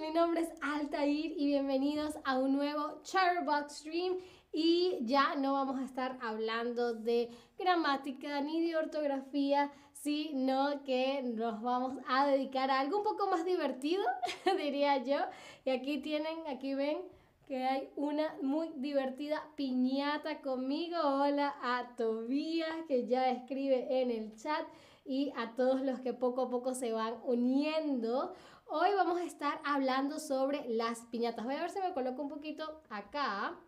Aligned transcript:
mi 0.00 0.10
nombre 0.12 0.40
es 0.40 0.48
Altair 0.62 1.34
y 1.36 1.48
bienvenidos 1.48 2.14
a 2.24 2.38
un 2.38 2.56
nuevo 2.56 3.02
Charbox 3.02 3.80
Stream 3.80 4.16
y 4.50 4.96
ya 5.02 5.34
no 5.34 5.52
vamos 5.52 5.78
a 5.78 5.84
estar 5.84 6.16
hablando 6.22 6.94
de 6.94 7.28
gramática 7.58 8.40
ni 8.40 8.62
de 8.62 8.76
ortografía, 8.76 9.70
sino 9.92 10.82
que 10.84 11.20
nos 11.22 11.60
vamos 11.60 11.98
a 12.08 12.26
dedicar 12.26 12.70
a 12.70 12.80
algo 12.80 12.98
un 12.98 13.04
poco 13.04 13.26
más 13.26 13.44
divertido, 13.44 14.02
diría 14.56 15.04
yo. 15.04 15.18
Y 15.66 15.70
aquí 15.70 15.98
tienen, 15.98 16.46
aquí 16.48 16.74
ven 16.74 17.02
que 17.46 17.62
hay 17.66 17.90
una 17.96 18.34
muy 18.40 18.70
divertida 18.76 19.42
piñata 19.54 20.40
conmigo. 20.40 20.96
Hola 20.98 21.54
a 21.62 21.94
Tobías 21.96 22.86
que 22.88 23.06
ya 23.06 23.28
escribe 23.30 24.00
en 24.00 24.10
el 24.10 24.34
chat 24.34 24.66
y 25.04 25.32
a 25.36 25.54
todos 25.56 25.82
los 25.82 26.00
que 26.00 26.14
poco 26.14 26.42
a 26.42 26.48
poco 26.48 26.72
se 26.72 26.92
van 26.92 27.16
uniendo. 27.24 28.32
Hoy 28.72 28.90
vamos 28.94 29.18
a 29.18 29.24
estar 29.24 29.60
hablando 29.64 30.20
sobre 30.20 30.64
las 30.68 31.00
piñatas. 31.06 31.44
Voy 31.44 31.56
a 31.56 31.62
ver 31.62 31.70
si 31.70 31.80
me 31.80 31.92
coloco 31.92 32.22
un 32.22 32.28
poquito 32.28 32.82
acá. 32.88 33.58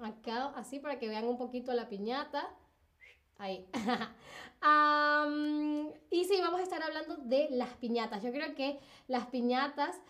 Acá, 0.00 0.52
así 0.54 0.78
para 0.78 1.00
que 1.00 1.08
vean 1.08 1.24
un 1.24 1.36
poquito 1.36 1.72
la 1.72 1.88
piñata. 1.88 2.48
Ahí. 3.38 3.66
y 6.12 6.24
sí, 6.24 6.40
vamos 6.40 6.60
a 6.60 6.62
estar 6.62 6.80
hablando 6.80 7.16
de 7.16 7.48
las 7.50 7.70
piñatas. 7.70 8.22
Yo 8.22 8.30
creo 8.30 8.54
que 8.54 8.78
las 9.08 9.26
piñatas 9.26 10.00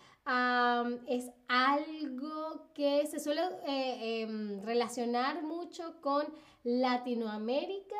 es 1.07 1.31
algo 1.47 2.69
que 2.75 3.07
se 3.07 3.19
suele 3.19 3.41
eh, 3.65 4.21
em, 4.21 4.61
relacionar 4.61 5.41
mucho 5.41 5.99
con 5.99 6.23
Latinoamérica 6.63 7.97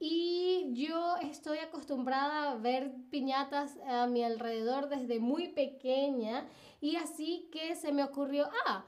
y 0.00 0.70
yo 0.72 1.16
estoy 1.22 1.58
acostumbrada 1.58 2.52
a 2.52 2.56
ver 2.56 2.92
piñatas 3.10 3.78
a 3.86 4.06
mi 4.06 4.24
alrededor 4.24 4.88
desde 4.88 5.18
muy 5.18 5.48
pequeña 5.48 6.46
y 6.80 6.96
así 6.96 7.48
que 7.52 7.74
se 7.74 7.92
me 7.92 8.02
ocurrió, 8.02 8.48
ah, 8.66 8.86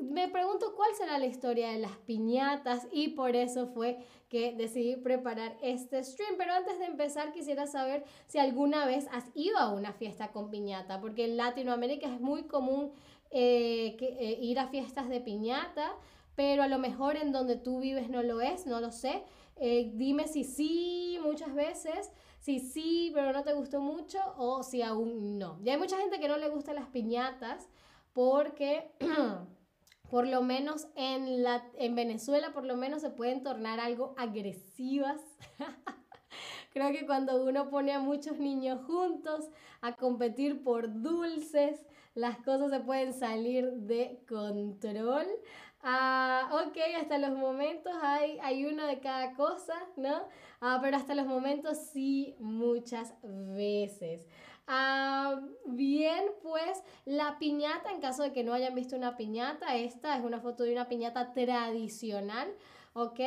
me 0.00 0.28
pregunto 0.28 0.74
cuál 0.74 0.94
será 0.94 1.18
la 1.18 1.26
historia 1.26 1.70
de 1.70 1.78
las 1.78 1.96
piñatas 1.98 2.88
y 2.92 3.08
por 3.08 3.36
eso 3.36 3.66
fue 3.68 3.98
que 4.28 4.54
decidí 4.54 4.96
preparar 4.96 5.56
este 5.62 6.02
stream. 6.02 6.36
Pero 6.38 6.52
antes 6.52 6.78
de 6.78 6.86
empezar 6.86 7.32
quisiera 7.32 7.66
saber 7.66 8.04
si 8.26 8.38
alguna 8.38 8.86
vez 8.86 9.06
has 9.12 9.24
ido 9.34 9.58
a 9.58 9.72
una 9.72 9.92
fiesta 9.92 10.32
con 10.32 10.50
piñata, 10.50 11.00
porque 11.00 11.24
en 11.24 11.36
Latinoamérica 11.36 12.06
es 12.06 12.20
muy 12.20 12.44
común 12.44 12.92
eh, 13.30 13.96
eh, 14.00 14.38
ir 14.40 14.58
a 14.58 14.68
fiestas 14.68 15.08
de 15.08 15.20
piñata, 15.20 15.92
pero 16.34 16.62
a 16.62 16.68
lo 16.68 16.78
mejor 16.78 17.16
en 17.16 17.32
donde 17.32 17.56
tú 17.56 17.80
vives 17.80 18.08
no 18.08 18.22
lo 18.22 18.40
es, 18.40 18.66
no 18.66 18.80
lo 18.80 18.90
sé. 18.90 19.22
Eh, 19.64 19.92
dime 19.94 20.26
si 20.26 20.42
sí 20.42 21.20
muchas 21.22 21.54
veces, 21.54 22.10
si 22.40 22.58
sí, 22.58 23.12
pero 23.14 23.32
no 23.32 23.44
te 23.44 23.52
gustó 23.52 23.80
mucho 23.80 24.18
o 24.36 24.64
si 24.64 24.82
aún 24.82 25.38
no. 25.38 25.60
Y 25.62 25.70
hay 25.70 25.78
mucha 25.78 25.96
gente 25.98 26.18
que 26.18 26.26
no 26.26 26.36
le 26.36 26.48
gustan 26.48 26.74
las 26.74 26.88
piñatas 26.88 27.68
porque... 28.12 28.90
por 30.10 30.26
lo 30.26 30.42
menos 30.42 30.88
en, 30.94 31.42
la, 31.42 31.64
en 31.78 31.94
Venezuela, 31.94 32.52
por 32.52 32.66
lo 32.66 32.76
menos 32.76 33.00
se 33.00 33.08
pueden 33.08 33.42
tornar 33.42 33.80
algo 33.80 34.14
agresivas. 34.18 35.22
Creo 36.74 36.92
que 36.92 37.06
cuando 37.06 37.42
uno 37.42 37.70
pone 37.70 37.92
a 37.92 37.98
muchos 37.98 38.38
niños 38.38 38.84
juntos 38.84 39.48
a 39.80 39.94
competir 39.96 40.62
por 40.62 41.00
dulces, 41.00 41.86
las 42.14 42.36
cosas 42.38 42.70
se 42.70 42.80
pueden 42.80 43.14
salir 43.14 43.72
de 43.72 44.22
control. 44.28 45.26
Ah, 45.84 46.48
ok, 46.66 46.76
hasta 47.00 47.18
los 47.18 47.30
momentos 47.36 47.92
hay, 48.02 48.38
hay 48.40 48.64
uno 48.66 48.86
de 48.86 49.00
cada 49.00 49.34
cosa, 49.34 49.74
¿no? 49.96 50.28
Ah, 50.60 50.78
pero 50.80 50.96
hasta 50.96 51.14
los 51.16 51.26
momentos 51.26 51.76
sí, 51.92 52.36
muchas 52.38 53.14
veces. 53.22 54.28
Ah, 54.68 55.40
bien, 55.66 56.22
pues 56.40 56.82
la 57.04 57.36
piñata, 57.40 57.90
en 57.90 58.00
caso 58.00 58.22
de 58.22 58.32
que 58.32 58.44
no 58.44 58.52
hayan 58.54 58.76
visto 58.76 58.94
una 58.96 59.16
piñata, 59.16 59.74
esta 59.76 60.16
es 60.16 60.24
una 60.24 60.40
foto 60.40 60.62
de 60.62 60.72
una 60.72 60.88
piñata 60.88 61.32
tradicional. 61.32 62.48
¿ok? 62.94 63.20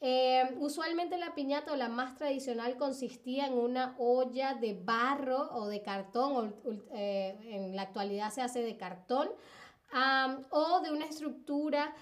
Eh, 0.00 0.56
usualmente 0.58 1.18
la 1.18 1.34
piñata 1.34 1.72
o 1.72 1.76
la 1.76 1.88
más 1.88 2.16
tradicional 2.16 2.76
consistía 2.76 3.46
en 3.46 3.52
una 3.52 3.94
olla 3.98 4.54
de 4.54 4.74
barro 4.74 5.50
o 5.52 5.68
de 5.68 5.82
cartón, 5.82 6.54
o, 6.64 6.72
eh, 6.94 7.36
en 7.44 7.76
la 7.76 7.82
actualidad 7.82 8.30
se 8.30 8.40
hace 8.42 8.62
de 8.62 8.76
cartón, 8.76 9.28
o 10.50 10.80
de 10.80 10.90
una 10.92 11.06
estructura 11.06 11.94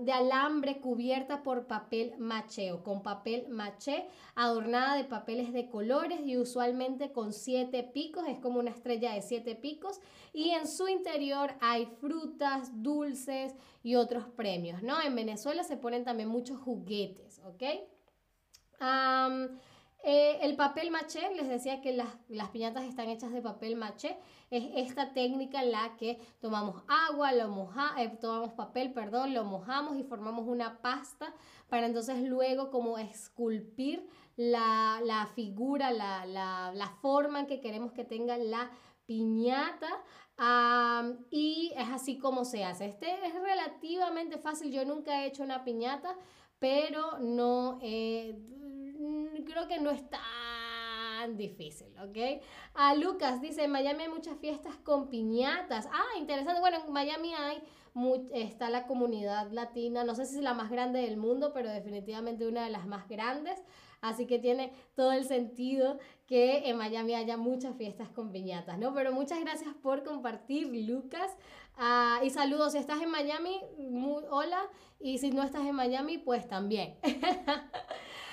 de 0.00 0.12
alambre 0.12 0.80
cubierta 0.80 1.42
por 1.42 1.66
papel 1.66 2.14
maché 2.18 2.72
o 2.72 2.82
con 2.82 3.02
papel 3.02 3.48
maché 3.48 4.08
adornada 4.34 4.96
de 4.96 5.04
papeles 5.04 5.52
de 5.52 5.68
colores 5.68 6.20
y 6.24 6.36
usualmente 6.36 7.12
con 7.12 7.32
siete 7.32 7.84
picos, 7.84 8.26
es 8.26 8.40
como 8.40 8.58
una 8.58 8.70
estrella 8.70 9.12
de 9.12 9.22
siete 9.22 9.54
picos 9.54 10.00
y 10.32 10.50
en 10.50 10.66
su 10.66 10.88
interior 10.88 11.54
hay 11.60 11.86
frutas, 12.00 12.82
dulces 12.82 13.54
y 13.82 13.94
otros 13.94 14.24
premios, 14.28 14.82
¿no? 14.82 15.00
En 15.00 15.14
Venezuela 15.14 15.62
se 15.62 15.76
ponen 15.76 16.04
también 16.04 16.28
muchos 16.28 16.58
juguetes. 16.58 17.40
Eh, 20.04 20.38
el 20.42 20.54
papel 20.54 20.90
maché, 20.90 21.34
les 21.34 21.48
decía 21.48 21.80
que 21.80 21.92
las, 21.92 22.08
las, 22.28 22.50
piñatas 22.50 22.84
están 22.84 23.08
hechas 23.08 23.32
de 23.32 23.42
papel 23.42 23.74
maché, 23.74 24.16
es 24.50 24.64
esta 24.76 25.12
técnica 25.12 25.62
en 25.62 25.72
la 25.72 25.96
que 25.96 26.20
tomamos 26.40 26.82
agua, 27.10 27.32
lo 27.32 27.48
moja, 27.48 27.94
eh, 27.98 28.16
tomamos 28.20 28.52
papel, 28.52 28.92
perdón, 28.92 29.34
lo 29.34 29.44
mojamos 29.44 29.98
y 29.98 30.04
formamos 30.04 30.46
una 30.46 30.80
pasta 30.80 31.34
para 31.68 31.86
entonces 31.86 32.22
luego 32.22 32.70
como 32.70 32.96
esculpir 32.96 34.08
la, 34.36 35.00
la 35.04 35.26
figura, 35.34 35.90
la, 35.90 36.24
la, 36.24 36.72
la, 36.72 36.88
forma 37.02 37.46
que 37.46 37.60
queremos 37.60 37.92
que 37.92 38.04
tenga 38.04 38.38
la 38.38 38.70
piñata. 39.04 39.88
y 41.30 41.72
es 41.76 41.88
así 41.88 42.18
como 42.18 42.44
se 42.44 42.64
hace. 42.64 42.86
Este 42.86 43.10
es 43.26 43.34
relativamente 43.34 44.38
fácil. 44.38 44.70
Yo 44.70 44.84
nunca 44.84 45.24
he 45.24 45.26
hecho 45.26 45.42
una 45.42 45.64
piñata, 45.64 46.14
pero 46.60 47.18
no, 47.18 47.78
eh, 47.82 48.38
creo 49.44 49.68
que 49.68 49.78
no 49.80 49.90
es 49.90 50.02
tan 50.08 51.36
difícil, 51.36 51.88
¿ok? 51.98 52.42
A 52.74 52.94
Lucas 52.94 53.40
dice, 53.40 53.64
en 53.64 53.70
Miami 53.70 54.04
hay 54.04 54.08
muchas 54.08 54.38
fiestas 54.38 54.76
con 54.76 55.08
piñatas. 55.08 55.86
Ah, 55.92 56.18
interesante. 56.18 56.60
Bueno, 56.60 56.78
en 56.86 56.92
Miami 56.92 57.34
hay 57.34 57.62
está 58.32 58.70
la 58.70 58.86
comunidad 58.86 59.50
latina, 59.50 60.04
no 60.04 60.14
sé 60.14 60.26
si 60.26 60.36
es 60.36 60.42
la 60.42 60.54
más 60.54 60.70
grande 60.70 61.00
del 61.00 61.16
mundo, 61.16 61.52
pero 61.52 61.70
definitivamente 61.70 62.46
una 62.46 62.64
de 62.64 62.70
las 62.70 62.86
más 62.86 63.08
grandes. 63.08 63.60
Así 64.00 64.26
que 64.26 64.38
tiene 64.38 64.72
todo 64.94 65.10
el 65.10 65.24
sentido 65.24 65.98
que 66.26 66.68
en 66.68 66.76
Miami 66.76 67.14
haya 67.14 67.36
muchas 67.36 67.76
fiestas 67.76 68.08
con 68.08 68.30
piñatas, 68.30 68.78
¿no? 68.78 68.94
Pero 68.94 69.12
muchas 69.12 69.40
gracias 69.40 69.74
por 69.82 70.04
compartir, 70.04 70.68
Lucas. 70.88 71.36
Ah, 71.76 72.20
y 72.22 72.30
saludos, 72.30 72.72
si 72.72 72.78
estás 72.78 73.02
en 73.02 73.10
Miami, 73.10 73.60
hola. 74.30 74.62
Y 75.00 75.18
si 75.18 75.30
no 75.30 75.42
estás 75.42 75.66
en 75.66 75.74
Miami, 75.74 76.18
pues 76.18 76.46
también. 76.46 76.94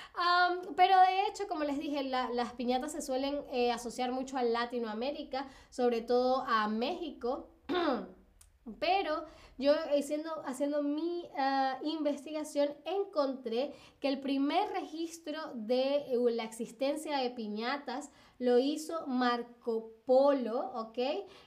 pero 0.75 0.99
de 0.99 1.27
hecho, 1.27 1.47
como 1.47 1.63
les 1.63 1.77
dije, 1.79 2.03
las 2.03 2.53
piñatas 2.53 2.91
se 2.91 3.01
suelen 3.01 3.43
eh, 3.51 3.71
asociar 3.71 4.11
mucho 4.11 4.37
a 4.37 4.43
Latinoamérica, 4.43 5.47
sobre 5.69 6.01
todo 6.01 6.43
a 6.47 6.67
México. 6.67 7.49
Pero 8.79 9.25
yo 9.57 9.73
haciendo, 9.97 10.29
haciendo 10.45 10.83
mi 10.83 11.27
ah, 11.37 11.79
investigación 11.83 12.69
encontré 12.85 13.73
que 13.99 14.09
el 14.09 14.19
primer 14.19 14.69
registro 14.71 15.39
de 15.53 15.97
eh, 16.11 16.17
la 16.31 16.43
existencia 16.43 17.17
de 17.17 17.29
piñatas 17.29 18.11
lo 18.37 18.59
hizo 18.59 19.07
Marco 19.07 19.93
Polo, 20.05 20.71
¿ok? 20.73 20.97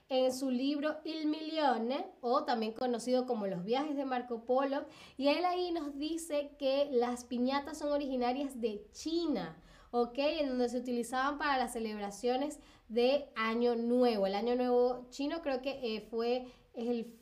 En 0.09 0.33
su 0.33 0.51
libro 0.51 0.97
Il 1.05 1.27
Milione, 1.27 2.07
o 2.23 2.45
también 2.45 2.73
conocido 2.73 3.27
como 3.27 3.47
Los 3.47 3.65
viajes 3.65 3.97
de 3.97 4.07
Marco 4.07 4.45
Polo, 4.45 4.87
y 5.19 5.29
él 5.29 5.45
ahí 5.45 5.71
nos 5.71 5.99
dice 5.99 6.53
que 6.59 6.89
las 6.91 7.25
piñatas 7.25 7.79
son 7.79 7.93
originarias 7.93 8.59
de 8.61 8.87
China. 8.93 9.63
¿ok? 9.91 10.19
En 10.19 10.49
donde 10.49 10.69
se 10.69 10.79
utilizaban 10.79 11.39
para 11.39 11.57
las 11.57 11.73
celebraciones 11.73 12.61
de 12.89 13.31
Año 13.37 13.75
Nuevo. 13.75 14.27
El 14.27 14.35
Año 14.35 14.55
Nuevo 14.55 15.07
chino 15.11 15.43
creo 15.43 15.63
que 15.63 15.97
eh, 15.97 16.07
fue 16.11 16.47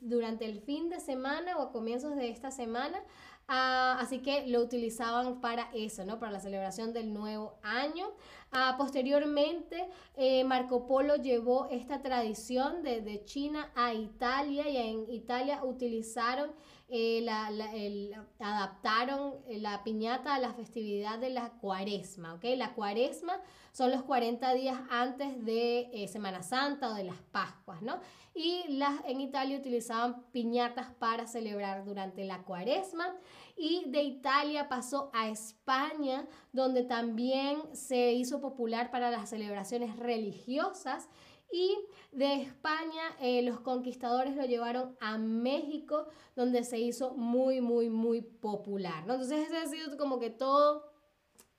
durante 0.00 0.44
el 0.44 0.60
fin 0.60 0.88
de 0.88 1.00
semana 1.00 1.56
o 1.56 1.62
a 1.62 1.72
comienzos 1.72 2.16
de 2.16 2.30
esta 2.30 2.50
semana. 2.50 3.02
Ah, 3.48 3.96
así 4.00 4.20
que 4.20 4.46
lo 4.48 4.60
utilizaban 4.60 5.40
para 5.40 5.70
eso, 5.72 6.04
¿no? 6.04 6.18
Para 6.18 6.32
la 6.32 6.40
celebración 6.40 6.92
del 6.92 7.14
nuevo 7.14 7.58
año. 7.62 8.08
Ah, 8.52 8.76
posteriormente, 8.78 9.88
eh, 10.16 10.44
Marco 10.44 10.86
Polo 10.86 11.16
llevó 11.16 11.66
esta 11.70 12.00
tradición 12.00 12.82
de, 12.82 13.02
de, 13.02 13.24
China 13.24 13.70
a 13.74 13.92
Italia 13.92 14.68
y 14.68 14.76
en 14.76 15.10
Italia 15.10 15.62
utilizaron 15.64 16.52
eh, 16.88 17.20
la, 17.24 17.48
el, 17.74 18.14
adaptaron 18.38 19.34
eh, 19.48 19.58
la 19.58 19.82
piñata 19.82 20.36
a 20.36 20.38
la 20.38 20.54
festividad 20.54 21.18
de 21.18 21.30
la 21.30 21.50
cuaresma, 21.50 22.34
¿ok? 22.34 22.44
La 22.56 22.74
cuaresma 22.74 23.40
son 23.72 23.90
los 23.90 24.04
40 24.04 24.54
días 24.54 24.78
antes 24.88 25.44
de 25.44 25.90
eh, 25.92 26.06
Semana 26.06 26.44
Santa 26.44 26.90
o 26.90 26.94
de 26.94 27.02
las 27.02 27.16
Pascuas, 27.32 27.82
¿no? 27.82 27.98
Y 28.36 28.62
las, 28.68 29.04
en 29.04 29.20
Italia 29.20 29.58
utilizaban 29.58 30.22
piñatas 30.30 30.86
para 31.00 31.26
celebrar 31.26 31.84
durante 31.84 32.24
la 32.24 32.44
cuaresma 32.44 33.16
y 33.56 33.84
de 33.86 34.02
Italia 34.02 34.68
pasó 34.68 35.10
a 35.14 35.28
España, 35.28 36.28
donde 36.52 36.84
también 36.84 37.74
se 37.74 38.12
hizo 38.12 38.40
popular 38.40 38.90
para 38.90 39.10
las 39.10 39.30
celebraciones 39.30 39.96
religiosas 39.96 41.08
Y 41.50 41.78
de 42.10 42.42
España 42.42 43.02
eh, 43.20 43.40
los 43.42 43.60
conquistadores 43.60 44.34
lo 44.36 44.44
llevaron 44.44 44.96
a 45.00 45.16
México, 45.16 46.08
donde 46.34 46.64
se 46.64 46.78
hizo 46.80 47.14
muy, 47.14 47.60
muy, 47.60 47.88
muy 47.88 48.20
popular. 48.20 49.06
¿no? 49.06 49.14
Entonces 49.14 49.46
ese 49.46 49.56
ha 49.56 49.66
sido 49.66 49.96
como 49.96 50.18
que 50.18 50.30
todo 50.30 50.90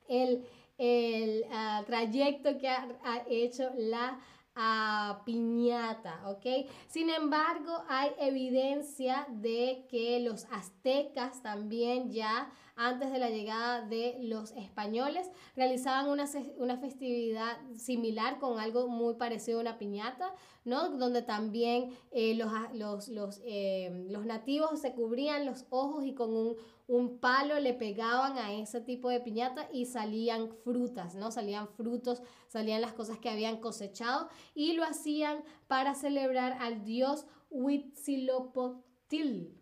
el, 0.10 0.46
el 0.78 1.46
ah, 1.52 1.84
trayecto 1.86 2.58
que 2.58 2.68
ha, 2.70 3.24
hecho 3.30 3.72
la 3.78 4.20
ah, 4.58 5.22
piñata, 5.26 6.22
¿ok? 6.30 6.68
Sin 6.88 7.10
embargo, 7.10 7.84
hay 7.88 8.12
evidencia 8.20 9.28
de 9.30 9.86
que 9.90 10.20
los 10.20 10.46
aztecas 10.52 11.42
también 11.42 12.12
ya 12.12 12.52
antes 12.78 13.12
de 13.12 13.20
la 13.20 13.30
llegada 13.30 13.82
de 13.82 14.18
los 14.22 14.52
españoles, 14.52 15.30
realizaban 15.56 16.10
una, 16.10 16.26
una 16.58 16.78
festividad 16.78 17.58
similar 17.76 18.40
con 18.40 18.60
algo 18.60 18.88
muy 18.88 19.16
parecido 19.16 19.58
a 19.58 19.62
una 19.62 19.78
piñata, 19.78 20.34
¿no? 20.64 20.98
Donde 20.98 21.24
también 21.24 21.92
eh, 22.12 22.36
los, 22.36 22.52
los, 22.74 23.08
los, 23.10 23.42
eh, 23.46 24.06
los 24.10 24.26
nativos 24.26 24.80
se 24.80 24.94
cubrían 24.94 25.46
los 25.46 25.66
ojos 25.70 26.06
y 26.06 26.14
con 26.14 26.36
un, 26.36 26.56
un 26.88 27.20
palo 27.20 27.60
le 27.60 27.74
pegaban 27.74 28.38
a 28.38 28.54
ese 28.54 28.80
tipo 28.80 29.10
de 29.10 29.20
piñata 29.20 29.68
y 29.74 29.86
salían 29.86 30.50
frutas, 30.64 31.16
¿no? 31.16 31.32
Salían 31.32 31.68
frutos, 31.68 32.22
salían 32.48 32.82
las 32.82 32.94
cosas 32.94 33.18
que 33.18 33.30
habían 33.30 33.58
cosechado 33.58 34.30
y 34.56 34.74
lo 34.74 34.84
hacían 34.84 35.44
para 35.68 35.96
celebrar 35.96 36.58
al 36.62 36.86
dios 36.86 37.26
Huitzilopochtli. 37.50 39.54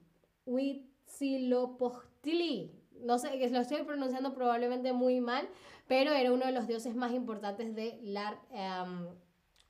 Huitzilopochtli, 0.45 2.71
no 3.01 3.19
sé, 3.19 3.37
que 3.37 3.49
lo 3.49 3.59
estoy 3.59 3.83
pronunciando 3.83 4.33
probablemente 4.33 4.93
muy 4.93 5.19
mal, 5.21 5.47
pero 5.87 6.11
era 6.11 6.31
uno 6.31 6.45
de 6.45 6.51
los 6.51 6.67
dioses 6.67 6.95
más 6.95 7.11
importantes 7.13 7.75
de 7.75 7.99
la 8.03 8.39
em, 8.51 9.07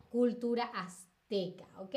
cultura 0.10 0.66
azteca, 0.74 1.68
¿ok? 1.80 1.96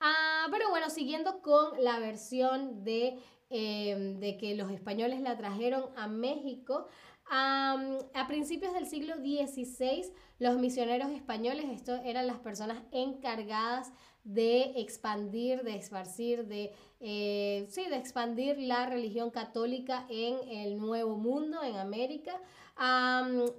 Ah, 0.00 0.46
pero 0.50 0.70
bueno, 0.70 0.90
siguiendo 0.90 1.40
con 1.42 1.82
la 1.82 1.98
versión 1.98 2.84
de, 2.84 3.18
em, 3.50 4.20
de 4.20 4.36
que 4.36 4.54
los 4.54 4.70
españoles 4.70 5.20
la 5.20 5.36
trajeron 5.36 5.84
a 5.96 6.06
México, 6.06 6.86
a 7.30 8.24
principios 8.26 8.72
del 8.72 8.86
siglo 8.86 9.16
XVI, 9.16 10.10
los 10.38 10.56
misioneros 10.56 11.10
españoles, 11.10 11.66
esto 11.70 11.94
eran 11.96 12.26
las 12.26 12.38
personas 12.38 12.82
encargadas 12.90 13.92
de 14.24 14.80
expandir, 14.80 15.62
de 15.62 15.76
esparcir, 15.76 16.46
de, 16.46 16.72
eh, 17.00 17.66
sí, 17.70 17.84
de 17.88 17.96
expandir 17.96 18.58
la 18.58 18.86
religión 18.86 19.30
católica 19.30 20.06
en 20.08 20.36
el 20.48 20.78
Nuevo 20.78 21.16
Mundo, 21.16 21.62
en 21.62 21.76
América. 21.76 22.40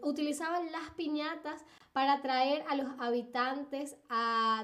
utilizaban 0.02 0.72
las 0.72 0.92
piñatas 0.96 1.66
para 1.94 2.14
atraer 2.14 2.64
a 2.70 2.76
los 2.76 2.88
habitantes 3.00 3.96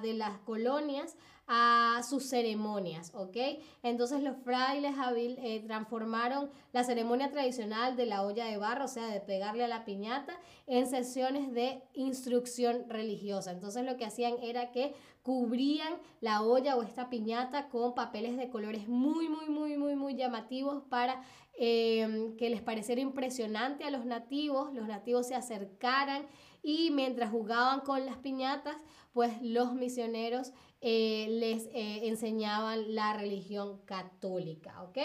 de 0.02 0.14
las 0.14 0.38
colonias 0.40 1.18
a 1.48 2.02
sus 2.08 2.28
ceremonias, 2.28 3.12
¿ok? 3.14 3.38
Entonces 3.84 4.24
los 4.24 4.36
frailes 4.38 4.96
eh, 5.16 5.64
transformaron 5.66 6.50
la 6.74 6.84
ceremonia 6.84 7.30
tradicional 7.30 7.96
de 7.96 8.08
la 8.08 8.24
olla 8.24 8.46
de 8.46 8.58
barro, 8.58 8.86
o 8.86 8.88
sea, 8.88 9.08
de 9.08 9.20
pegarle 9.20 9.64
a 9.64 9.68
la 9.68 9.86
piñata, 9.86 10.40
en 10.66 10.88
sesiones 10.88 11.54
de 11.54 11.84
instrucción 11.94 12.90
religiosa. 12.90 13.52
Entonces 13.52 13.86
lo 13.86 13.96
que 13.98 14.06
hacían 14.06 14.36
era 14.42 14.72
que 14.72 14.96
cubrían 15.22 15.94
la 16.20 16.42
olla 16.42 16.76
o 16.76 16.84
esta 16.84 17.10
piñata 17.10 17.70
con 17.70 17.94
papeles 17.94 18.38
de 18.38 18.50
muy, 18.88 19.30
muy, 19.30 19.50
muy, 19.50 19.78
muy, 19.78 19.96
muy 19.96 20.16
llamativos 20.16 20.84
para 20.90 21.22
em, 21.58 22.36
que 22.38 22.50
les 22.50 22.62
pareciera 22.62 23.02
impresionante 23.02 23.84
a 23.84 23.92
los 23.92 24.06
nativos, 24.06 24.74
los 24.74 24.88
nativos 24.88 25.28
se 25.28 25.36
acercaran 25.36 26.28
y 26.62 26.92
mientras 26.92 27.32
jugaban 27.32 27.82
con 27.82 28.06
las 28.06 28.18
piñatas, 28.18 28.76
pues 29.14 29.42
los 29.42 29.74
misioneros 29.74 30.52
eh, 30.82 31.28
les 31.30 31.68
eh, 31.68 32.08
enseñaban 32.08 32.94
la 32.94 33.14
religión 33.14 33.80
católica, 33.86 34.84
¿ok? 34.84 34.98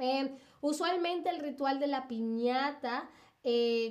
Eh, 0.00 0.36
usualmente 0.60 1.30
el 1.30 1.40
ritual 1.40 1.80
de 1.80 1.86
la 1.86 2.06
piñata, 2.06 3.08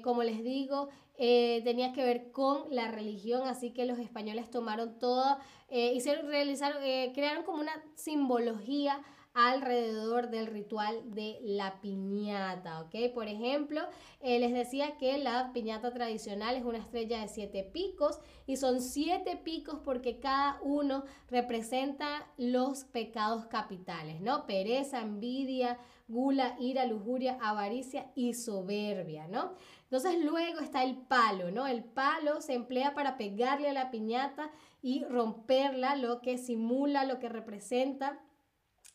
como 0.04 0.24
les 0.24 0.44
digo, 0.44 0.90
tenía 1.18 1.94
que 1.94 2.04
ver 2.04 2.32
con 2.32 2.64
la 2.70 2.92
religión, 2.92 3.48
así 3.48 3.72
que 3.72 3.86
los 3.86 4.00
españoles 4.00 4.50
tomaron 4.50 5.00
todo, 5.00 5.38
hicieron, 5.70 6.28
realizaron, 6.28 6.82
crearon 7.14 7.44
como 7.44 7.62
una 7.62 7.84
simbología 7.96 9.02
alrededor 9.38 10.32
del 10.32 10.48
ritual 10.48 11.14
de 11.14 11.38
la 11.44 11.80
piñata, 11.80 12.82
¿ok? 12.82 13.14
Por 13.14 13.28
ejemplo, 13.28 13.82
eh, 14.20 14.40
les 14.40 14.52
decía 14.52 14.98
que 14.98 15.20
la 15.20 15.54
piñata 15.54 15.94
tradicional 15.94 16.56
es 16.56 16.66
una 16.66 16.80
estrella 16.80 17.22
de 17.22 17.28
siete 17.28 17.62
picos 17.64 18.20
y 18.48 18.58
son 18.58 18.82
siete 18.82 19.38
picos 19.38 19.80
porque 19.86 20.20
cada 20.20 20.60
uno 20.64 21.04
representa 21.30 22.26
los 22.38 22.84
pecados 22.86 23.46
capitales, 23.46 24.22
¿no? 24.22 24.48
Pereza, 24.48 25.02
envidia, 25.02 25.78
gula, 26.08 26.56
ira, 26.60 26.88
lujuria, 26.88 27.38
avaricia 27.40 28.12
y 28.16 28.34
soberbia, 28.34 29.28
¿no? 29.28 29.54
Entonces 29.84 30.18
luego 30.20 30.62
está 30.62 30.84
el 30.84 30.98
palo, 30.98 31.52
¿no? 31.52 31.68
El 31.68 31.84
palo 31.84 32.42
se 32.42 32.56
emplea 32.56 32.96
para 32.96 33.18
pegarle 33.18 33.70
a 33.70 33.74
la 33.74 33.92
piñata 33.92 34.50
y 34.82 35.04
romperla, 35.04 35.96
lo 35.96 36.22
que 36.22 36.40
simula, 36.40 37.06
lo 37.06 37.20
que 37.20 37.30
representa 37.30 38.20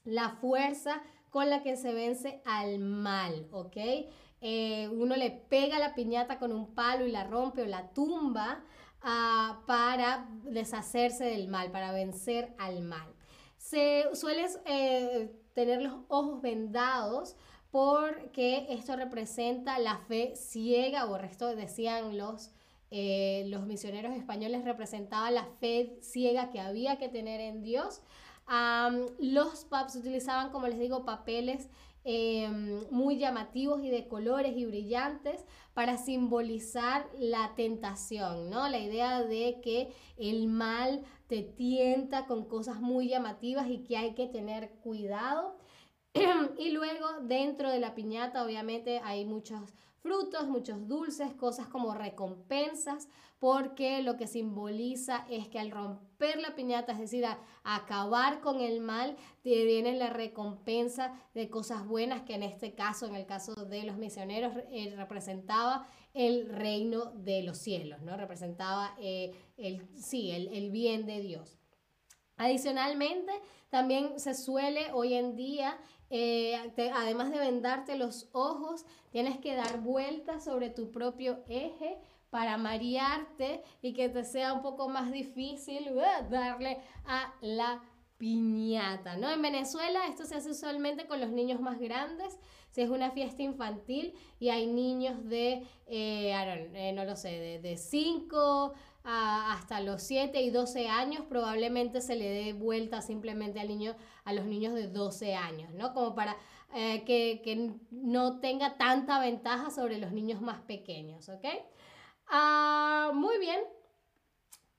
la 0.04 0.31
fuerza 0.31 1.02
con 1.31 1.49
la 1.49 1.62
que 1.62 1.76
se 1.76 1.93
vence 1.93 2.43
al 2.44 2.78
mal, 2.78 3.49
¿ok? 3.52 3.76
Eh, 4.40 4.88
uno 4.93 5.16
le 5.16 5.31
pega 5.31 5.78
la 5.78 5.94
piñata 5.94 6.38
con 6.38 6.52
un 6.52 6.75
palo 6.75 7.06
y 7.06 7.12
la 7.12 7.25
rompe 7.25 7.62
o 7.62 7.66
la 7.66 7.93
tumba 7.93 8.64
ah, 9.00 9.62
para 9.66 10.28
deshacerse 10.44 11.25
del 11.25 11.49
mal, 11.49 11.70
para 11.70 11.93
vencer 11.93 12.54
al 12.58 12.82
mal. 12.82 13.14
Se 13.56 14.04
suele 14.14 14.46
eh, 14.66 15.32
tener 15.54 15.81
los 15.81 15.94
ojos 16.08 16.43
vendados 16.43 17.37
porque 17.70 18.66
esto 18.69 18.96
representa 18.96 19.78
la 19.78 19.96
fe 19.96 20.34
ciega, 20.37 21.06
o 21.06 21.16
esto 21.16 21.55
decían 21.56 22.19
los, 22.19 22.50
eh, 22.90 23.44
los 23.46 23.64
misioneros 23.64 24.14
españoles, 24.14 24.64
representaba 24.64 25.31
la 25.31 25.46
fe 25.60 25.96
ciega 26.02 26.50
que 26.50 26.60
había 26.60 26.98
que 26.98 27.08
tener 27.08 27.40
en 27.40 27.62
Dios 27.62 28.02
los 29.18 29.64
pubs 29.64 29.96
utilizaban, 29.96 30.50
como 30.50 30.67
les 30.67 30.78
digo, 30.78 31.05
papeles 31.05 31.69
em, 32.05 32.84
muy 32.90 33.19
llamativos 33.19 33.82
y 33.84 33.90
de 33.90 34.08
colores 34.08 34.56
y 34.56 34.67
brillantes 34.67 35.44
para 35.72 35.96
simbolizar 35.96 37.08
la 37.19 37.55
tentación, 37.55 38.50
¿no? 38.50 38.69
La 38.69 38.78
idea 38.78 39.22
de 39.22 39.60
que 39.62 39.93
el 40.17 40.48
mal 40.48 41.05
te 41.28 41.43
tienta 41.43 42.26
con 42.26 42.44
cosas 42.44 42.81
muy 42.81 43.08
llamativas 43.08 43.69
y 43.69 43.78
que 43.84 43.96
hay 43.96 44.14
que 44.14 44.26
tener 44.26 44.70
cuidado. 44.82 45.56
y 46.58 46.70
luego 46.72 47.06
dentro 47.22 47.70
de 47.70 47.81
la 47.81 47.94
piñata 47.94 48.44
obviamente 48.44 49.00
hay 49.02 49.24
muchos 49.24 49.72
frutos, 50.02 50.48
muchos 50.48 50.88
dulces, 50.88 51.32
cosas 51.34 51.68
como 51.68 51.94
recompensas, 51.94 53.08
porque 53.38 54.02
lo 54.02 54.16
que 54.16 54.26
simboliza 54.26 55.24
es 55.30 55.48
que 55.48 55.58
al 55.58 55.70
romper 55.70 56.40
la 56.40 56.54
piñata, 56.54 56.92
es 56.92 56.98
decir, 56.98 57.24
a, 57.24 57.38
acabar 57.64 58.40
con 58.40 58.60
el 58.60 58.80
mal, 58.80 59.16
viene 59.44 59.94
la 59.96 60.10
recompensa 60.10 61.14
de 61.34 61.48
cosas 61.48 61.86
buenas, 61.86 62.22
que 62.22 62.34
en 62.34 62.42
este 62.42 62.74
caso, 62.74 63.06
en 63.06 63.14
el 63.14 63.26
caso 63.26 63.54
de 63.54 63.84
los 63.84 63.96
misioneros, 63.96 64.52
eh, 64.70 64.92
representaba 64.96 65.86
el 66.14 66.48
reino 66.48 67.12
de 67.12 67.42
los 67.42 67.58
cielos, 67.58 68.02
¿no? 68.02 68.16
Representaba 68.16 68.94
eh, 69.00 69.32
el, 69.56 69.88
sí, 69.96 70.30
el 70.30 70.70
bien 70.70 71.06
de 71.06 71.20
Dios. 71.20 71.58
Adicionalmente, 72.36 73.32
también 73.68 74.18
se 74.18 74.34
suele 74.34 74.92
hoy 74.92 75.14
en 75.14 75.36
día 75.36 75.78
eh, 76.14 76.60
además 76.94 77.31
de 77.31 77.38
vendarte 77.38 77.96
los 77.96 78.28
ojos, 78.32 78.84
tienes 79.10 79.38
que 79.38 79.56
dar 79.56 79.81
vueltas 79.81 80.44
sobre 80.44 80.69
tu 80.69 80.90
propio 80.90 81.42
eje 81.48 81.98
para 82.28 82.58
marearte 82.58 83.62
y 83.81 83.94
que 83.94 84.10
te 84.10 84.22
sea 84.22 84.52
un 84.52 84.60
poco 84.60 84.90
más 84.90 85.10
difícil 85.10 85.90
uh, 85.90 86.31
darle 86.31 86.82
a 87.06 87.32
la 87.40 87.82
piñata, 88.19 89.16
¿no? 89.16 89.31
En 89.31 89.40
Venezuela 89.40 90.06
esto 90.06 90.26
se 90.26 90.34
hace 90.34 90.50
usualmente 90.50 91.06
con 91.06 91.19
los 91.19 91.31
niños 91.31 91.62
más 91.62 91.81
grandes, 91.81 92.38
si 92.70 92.82
es 92.82 92.90
una 92.90 93.10
fiesta 93.10 93.42
infantil 93.42 94.14
y 94.38 94.50
hay 94.50 94.66
niños 94.66 95.24
de, 95.24 95.66
eh, 95.86 96.34
eh, 96.74 96.92
no 96.94 97.06
lo 97.06 97.16
sé, 97.16 97.60
de 97.62 97.76
5 97.78 98.74
hasta 99.04 99.80
los 99.80 100.02
7 100.02 100.40
y 100.42 100.50
12 100.50 100.88
años, 100.88 101.24
probablemente 101.28 102.00
se 102.00 102.14
le 102.14 102.28
dé 102.28 102.52
vuelta 102.52 103.02
simplemente 103.02 103.60
al 103.60 103.68
niño, 103.68 103.96
a 104.24 104.32
los 104.32 104.44
niños 104.44 104.74
de 104.74 104.86
12 104.86 105.34
años, 105.34 105.72
¿no? 105.74 105.92
Como 105.92 106.14
para 106.14 106.36
eh, 106.74 107.02
que, 107.04 107.74
no 107.90 108.40
tenga 108.40 108.76
tanta 108.76 109.20
ventaja 109.20 109.70
sobre 109.70 109.98
los 109.98 110.12
niños 110.12 110.40
más 110.40 110.60
pequeños, 110.60 111.28
¿ok? 111.28 111.44
Ah, 112.28 113.10
muy 113.14 113.38
bien. 113.38 113.60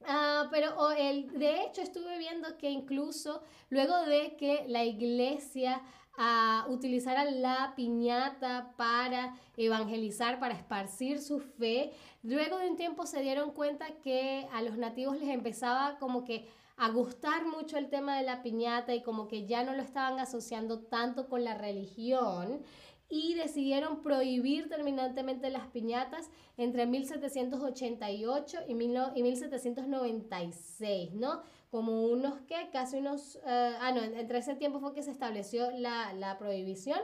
Ah, 0.05 0.47
pero 0.51 0.91
el, 0.91 1.31
de 1.39 1.63
hecho 1.63 1.81
estuve 1.81 2.17
viendo 2.17 2.57
que 2.57 2.69
incluso 2.69 3.41
luego 3.69 3.95
de 4.05 4.35
que 4.35 4.65
la 4.67 4.83
iglesia 4.83 5.81
ah, 6.17 6.65
utilizara 6.69 7.25
la 7.25 7.73
piñata 7.75 8.73
para 8.77 9.35
evangelizar, 9.57 10.39
para 10.39 10.53
esparcir 10.53 11.21
su 11.21 11.39
fe, 11.39 11.91
luego 12.21 12.57
de 12.57 12.69
un 12.69 12.77
tiempo 12.77 13.05
se 13.05 13.21
dieron 13.21 13.51
cuenta 13.51 13.87
que 14.03 14.47
a 14.51 14.61
los 14.61 14.77
nativos 14.77 15.19
les 15.19 15.29
empezaba 15.29 15.97
como 15.99 16.23
que 16.23 16.47
a 16.77 16.89
gustar 16.89 17.45
mucho 17.45 17.77
el 17.77 17.89
tema 17.89 18.17
de 18.17 18.23
la 18.23 18.41
piñata 18.41 18.95
y 18.95 19.03
como 19.03 19.27
que 19.27 19.45
ya 19.45 19.63
no 19.63 19.73
lo 19.73 19.83
estaban 19.83 20.19
asociando 20.19 20.79
tanto 20.79 21.29
con 21.29 21.43
la 21.43 21.55
religión 21.55 22.63
y 23.09 23.35
decidieron 23.35 24.01
prohibir 24.01 24.69
terminantemente 24.69 25.51
las 25.51 25.67
piñatas 25.67 26.31
entre 26.57 26.87
1788 26.87 28.59
y, 28.67 28.73
1796, 28.73 31.13
¿no? 31.13 31.43
Como 31.73 32.03
unos 32.03 32.39
que, 32.41 32.69
casi 32.71 32.97
unos, 32.97 33.37
eh, 33.47 33.75
ah, 33.81 33.91
no, 33.95 34.03
entre 34.03 34.37
ese 34.37 34.53
tiempo 34.53 34.79
fue 34.79 34.93
que 34.93 35.01
se 35.01 35.09
estableció 35.09 35.71
la, 35.71 36.35
prohibición. 36.37 36.99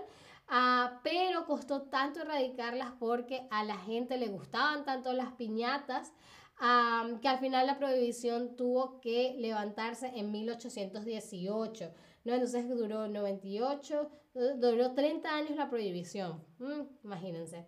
Ah, 0.48 1.00
pero 1.04 1.48
costó 1.48 1.82
tanto 1.90 2.20
erradicarlas 2.20 2.92
porque 3.00 3.48
a 3.50 3.64
la 3.64 3.78
gente 3.80 4.20
le 4.20 4.28
gustaban 4.28 4.86
tanto 4.86 5.12
las 5.14 5.32
piñatas 5.32 6.14
ah, 6.60 7.10
que 7.20 7.28
al 7.28 7.40
final 7.40 7.66
la 7.66 7.80
prohibición 7.80 8.56
tuvo 8.56 9.02
que 9.02 9.34
levantarse 9.40 10.12
en 10.14 10.32
1818. 10.32 11.92
¿no? 12.26 12.34
Entonces 12.36 12.70
duró 12.70 13.08
98, 13.08 14.12
duró 14.58 14.92
30 14.94 15.36
años 15.36 15.56
la 15.56 15.68
prohibición. 15.72 16.44
Mm, 16.60 16.82
imagínense. 17.06 17.66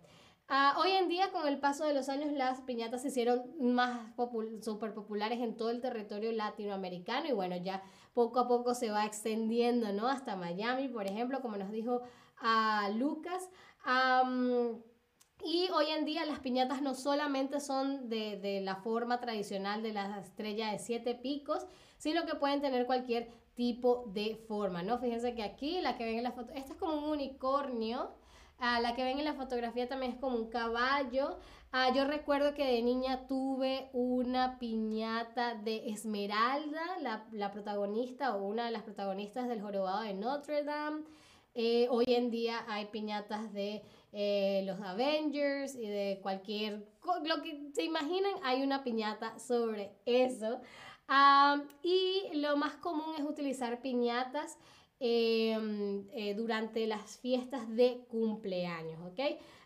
Ah, 0.54 0.74
hoy 0.78 0.90
en 0.90 1.08
día, 1.08 1.32
con 1.32 1.48
el 1.48 1.58
paso 1.60 1.86
de 1.86 1.94
los 1.94 2.10
años, 2.10 2.30
las 2.30 2.60
piñatas 2.60 3.00
se 3.00 3.08
hicieron 3.08 3.42
más 3.58 4.14
super 4.60 4.92
populares 4.92 5.40
en 5.40 5.56
todo 5.56 5.70
el 5.70 5.80
territorio 5.80 6.30
latinoamericano 6.30 7.26
y 7.26 7.32
bueno, 7.32 7.56
ya 7.56 7.82
poco 8.12 8.38
a 8.38 8.48
poco 8.48 8.74
se 8.74 8.90
va 8.90 9.06
extendiendo, 9.06 9.94
¿no? 9.94 10.08
Hasta 10.08 10.36
Miami, 10.36 10.88
por 10.88 11.06
ejemplo, 11.06 11.40
como 11.40 11.56
nos 11.56 11.70
dijo 11.70 12.02
a 12.36 12.90
Lucas. 12.94 13.48
y 15.42 15.70
hoy 15.70 15.86
en 15.86 16.04
día 16.04 16.26
las 16.26 16.40
piñatas 16.40 16.82
no 16.82 16.92
solamente 16.94 17.58
son 17.58 18.10
de, 18.10 18.36
de, 18.36 18.60
la 18.60 18.76
forma 18.76 19.20
tradicional 19.20 19.82
de 19.82 19.94
la 19.94 20.20
estrella 20.20 20.70
de 20.70 20.78
siete 20.78 21.14
picos, 21.14 21.66
sino 21.96 22.26
que 22.26 22.34
pueden 22.34 22.60
tener 22.60 22.84
cualquier 22.84 23.30
tipo 23.54 24.04
de 24.08 24.36
forma, 24.36 24.82
¿no? 24.82 24.98
Fíjense 24.98 25.34
que 25.34 25.44
aquí 25.44 25.80
la 25.80 25.96
que 25.96 26.04
ven 26.04 26.18
en 26.18 26.24
la 26.24 26.32
foto, 26.32 26.52
esta 26.52 26.74
es 26.74 26.78
como 26.78 26.98
un 26.98 27.04
unicornio, 27.04 28.10
ah, 28.62 28.80
la 28.80 28.94
que 28.94 29.04
ven 29.04 29.18
en 29.18 29.26
la 29.26 29.34
fotografía 29.34 29.88
también 29.88 30.12
es 30.12 30.18
como 30.18 30.36
un 30.36 30.48
caballo. 30.48 31.38
Ah, 31.72 31.92
yo 31.94 32.06
recuerdo 32.06 32.54
que 32.54 32.64
de 32.64 32.82
niña 32.82 33.26
tuve 33.26 33.90
una 33.92 34.58
piñata 34.58 35.54
de 35.56 35.90
Esmeralda, 35.90 36.82
la, 37.00 37.26
la 37.32 37.50
protagonista 37.50 38.34
o 38.34 38.44
una 38.46 38.64
de 38.64 38.70
las 38.70 38.82
protagonistas 38.82 39.48
del 39.48 39.60
jorobado 39.60 40.02
de 40.02 40.14
Notre 40.14 40.64
Dame. 40.64 41.02
Eh, 41.54 41.86
hoy 41.90 42.06
en 42.08 42.30
día 42.30 42.64
hay 42.66 42.86
piñatas 42.86 43.52
de 43.52 43.82
eh, 44.12 44.62
los 44.64 44.80
Avengers 44.80 45.74
y 45.74 45.86
de 45.86 46.18
cualquier, 46.22 46.86
lo 47.24 47.42
que 47.42 47.70
se 47.74 47.84
imaginen, 47.84 48.32
hay 48.42 48.62
una 48.62 48.82
piñata 48.82 49.38
sobre 49.38 49.92
eso 50.06 50.60
y 51.82 52.30
lo 52.36 52.56
más 52.56 52.74
común 52.76 53.14
es 53.18 53.24
utilizar 53.24 53.82
piñatas 53.82 54.56
em, 55.02 56.06
eh, 56.12 56.34
durante 56.34 56.86
las 56.86 57.18
fiestas 57.18 57.68
de 57.68 58.04
cumpleaños, 58.08 59.00
¿ok? 59.04 59.20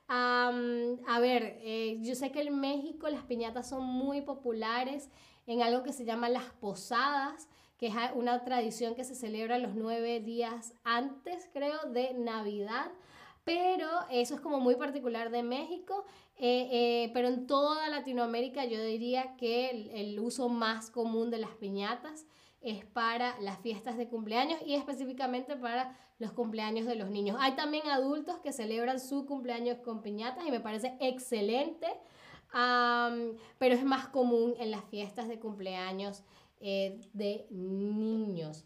a 0.09 1.19
ver, 1.21 1.59
eh, 1.63 1.99
yo 2.01 2.15
sé 2.15 2.31
que 2.31 2.41
en 2.41 2.61
México 2.61 3.09
las 3.09 3.25
piñatas 3.25 3.69
son 3.69 3.85
muy 3.85 4.21
populares 4.21 5.11
en 5.49 5.63
algo 5.63 5.83
que 5.83 5.93
se 5.93 6.05
llama 6.05 6.29
las 6.29 6.45
posadas, 6.61 7.49
que 7.77 7.89
es 7.89 7.95
una 8.15 8.45
tradición 8.45 8.95
que 8.95 9.03
se 9.03 9.17
celebra 9.17 9.59
los 9.59 9.75
nueve 9.75 10.21
días 10.21 10.75
antes, 10.85 11.51
creo, 11.53 11.81
de 11.93 12.15
Navidad 12.15 12.93
pero 13.47 13.89
eso 14.11 14.35
es 14.35 14.41
como 14.41 14.59
muy 14.59 14.75
particular 14.75 15.31
de 15.31 15.45
México, 15.45 16.05
eh, 16.37 17.13
pero 17.15 17.29
en 17.29 17.47
toda 17.47 17.89
Latinoamérica 17.89 18.65
yo 18.65 18.83
diría 18.83 19.37
que 19.37 19.89
el, 19.95 20.19
uso 20.19 20.49
más 20.49 20.91
común 20.91 21.31
de 21.31 21.39
las 21.39 21.53
piñatas 21.53 22.27
es 22.67 22.85
para 22.85 23.39
las 23.41 23.59
fiestas 23.61 23.97
de 23.97 24.09
cumpleaños 24.09 24.59
y 24.67 24.75
específicamente 24.75 25.57
para 25.57 25.97
los 26.19 26.33
cumpleaños 26.33 26.87
de 26.87 26.97
los 26.97 27.11
niños. 27.11 27.37
Hay 27.41 27.55
también 27.55 27.87
adultos 27.89 28.39
que 28.39 28.53
celebran 28.53 28.99
su 28.99 29.25
cumpleaños 29.25 29.79
con 29.79 30.03
piñatas 30.03 30.45
y 30.47 30.51
me 30.51 30.61
parece 30.61 30.97
excelente, 31.01 31.87
pero 33.59 33.75
es 33.75 33.85
más 33.85 34.09
común 34.09 34.55
en 34.59 34.71
las 34.71 34.85
fiestas 34.87 35.29
de 35.29 35.39
cumpleaños 35.39 36.25
eh, 36.61 37.01
de 37.13 37.47
niños. 37.51 38.65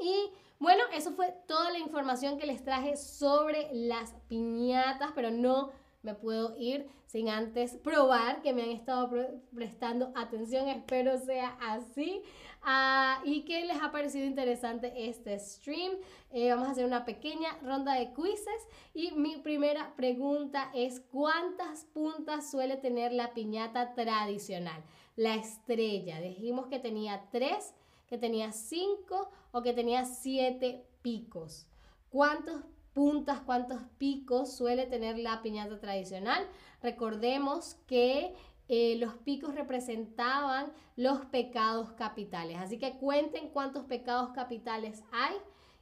Y 0.00 0.30
bueno, 0.58 0.82
eso 0.92 1.12
fue 1.12 1.34
toda 1.46 1.70
la 1.70 1.78
información 1.78 2.38
que 2.38 2.46
les 2.46 2.62
traje 2.62 2.96
sobre 2.96 3.68
las 3.72 4.12
piñatas, 4.28 5.12
pero 5.14 5.30
no 5.30 5.70
me 6.02 6.14
puedo 6.14 6.56
ir 6.58 6.88
sin 7.06 7.28
antes 7.28 7.76
probar 7.76 8.42
que 8.42 8.52
me 8.52 8.62
han 8.62 8.70
estado 8.70 9.10
prestando 9.54 10.12
atención, 10.14 10.68
espero 10.68 11.18
sea 11.18 11.56
así. 11.60 12.22
Ah, 12.62 13.20
y 13.24 13.44
que 13.44 13.64
les 13.64 13.80
ha 13.80 13.92
parecido 13.92 14.26
interesante 14.26 14.92
este 15.08 15.38
stream. 15.38 15.92
Eh, 16.30 16.50
vamos 16.50 16.68
a 16.68 16.72
hacer 16.72 16.84
una 16.84 17.04
pequeña 17.04 17.56
ronda 17.62 17.94
de 17.94 18.12
quizzes 18.12 18.68
y 18.94 19.12
mi 19.12 19.36
primera 19.36 19.94
pregunta 19.96 20.70
es 20.74 21.00
¿cuántas 21.00 21.84
puntas 21.84 22.50
suele 22.50 22.76
tener 22.76 23.12
la 23.12 23.32
piñata 23.32 23.94
tradicional? 23.94 24.82
La 25.16 25.36
estrella, 25.36 26.20
dijimos 26.20 26.66
que 26.66 26.78
tenía 26.78 27.28
tres 27.30 27.74
que 28.08 28.18
tenía 28.18 28.52
cinco 28.52 29.30
o 29.52 29.62
que 29.62 29.72
tenía 29.72 30.04
siete 30.04 30.86
picos. 31.02 31.66
¿Cuántos 32.08 32.64
puntas, 32.98 33.38
cuántos 33.38 33.80
picos 33.96 34.52
suele 34.56 34.84
tener 34.84 35.20
la 35.20 35.40
piñata 35.40 35.78
tradicional? 35.78 36.44
Recordemos 36.82 37.76
que 37.86 38.34
eh, 38.66 38.96
los 38.96 39.14
picos 39.18 39.54
representaban 39.54 40.72
los 40.96 41.24
pecados 41.26 41.92
capitales. 41.92 42.58
Así 42.58 42.76
que 42.76 42.98
cuenten 42.98 43.50
cuántos 43.50 43.84
pecados 43.84 44.30
capitales 44.30 45.04
hay 45.12 45.36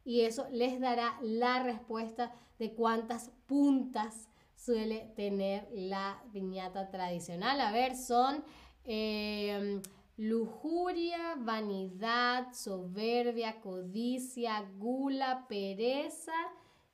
y 0.04 0.26
eso 0.26 0.46
les 0.52 0.78
dará 0.78 1.18
la 1.22 1.62
respuesta 1.62 2.34
de 2.58 2.74
cuántas 2.74 3.30
puntas 3.46 4.28
suele 4.54 5.10
tener 5.16 5.66
la 5.72 6.22
piñata 6.34 6.90
tradicional. 6.90 7.62
A 7.62 7.72
ver, 7.72 7.96
son... 7.96 8.44
Eh, 8.84 9.80
lujuria, 10.18 11.34
vanidad, 11.36 12.54
soberbia, 12.54 13.60
codicia, 13.60 14.66
gula, 14.78 15.44
pereza 15.46 16.32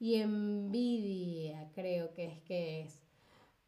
y 0.03 0.17
envidia, 0.17 1.71
creo 1.77 2.13
que 2.13 2.25
es 2.25 2.41
que 2.41 2.81
es. 2.81 3.01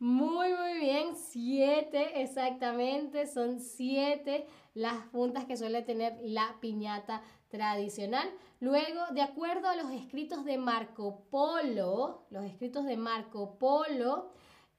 Muy, 0.00 0.48
muy 0.52 0.80
bien, 0.80 1.14
siete 1.14 2.22
exactamente, 2.22 3.28
son 3.28 3.60
siete 3.60 4.44
las 4.74 5.06
puntas 5.12 5.44
que 5.44 5.56
suele 5.56 5.82
tener 5.82 6.18
la 6.22 6.56
piñata 6.60 7.22
tradicional. 7.46 8.28
Luego, 8.58 9.00
de 9.12 9.22
acuerdo 9.22 9.68
a 9.68 9.76
los 9.76 9.92
escritos 9.92 10.44
de 10.44 10.58
Marco 10.58 11.22
Polo, 11.30 12.26
los 12.30 12.44
escritos 12.44 12.84
de 12.84 12.96
Marco 12.96 13.56
Polo, 13.56 14.32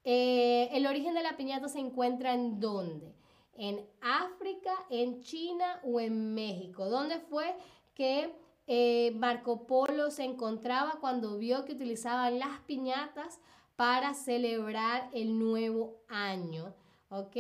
eh, 0.04 0.68
el 0.74 0.86
origen 0.86 1.14
de 1.14 1.24
la 1.24 1.38
piñata 1.38 1.70
se 1.70 1.80
encuentra 1.80 2.34
en 2.34 2.60
dónde? 2.60 3.16
en 3.58 3.88
África, 4.02 4.74
en 4.90 5.22
China 5.22 5.80
o 5.86 6.02
en 6.02 6.34
México. 6.34 6.90
¿Dónde 6.90 7.20
fue 7.20 7.56
que 7.94 8.36
eh, 8.68 9.12
Marco 9.16 9.68
Polo 9.68 10.12
se 10.12 10.24
encontraba 10.24 10.98
cuando 11.00 11.38
vio 11.38 11.66
que 11.66 11.74
utilizaban 11.74 12.40
las 12.40 12.60
piñatas 12.62 13.40
para 13.76 14.14
celebrar 14.14 15.10
el 15.14 15.38
nuevo 15.38 15.98
año? 16.08 16.74
¿Ok? 17.10 17.36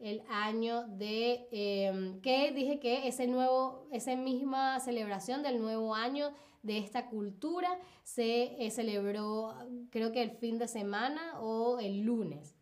El 0.00 0.22
año 0.28 0.86
de, 0.88 1.48
eh, 1.50 2.18
que 2.22 2.52
dije 2.52 2.80
que 2.80 3.08
ese 3.08 3.26
nuevo, 3.26 3.86
esa 3.92 4.16
misma 4.16 4.80
celebración 4.80 5.42
del 5.42 5.60
nuevo 5.60 5.94
año 5.94 6.32
de 6.62 6.78
esta 6.78 7.08
cultura 7.08 7.78
se 8.02 8.64
eh, 8.64 8.70
celebró 8.70 9.54
creo 9.90 10.12
que 10.12 10.22
el 10.22 10.30
fin 10.30 10.58
de 10.58 10.66
semana 10.66 11.40
o 11.40 11.78
el 11.78 12.00
lunes. 12.00 12.56